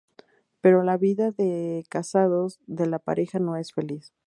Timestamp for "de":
1.29-1.85, 2.65-2.87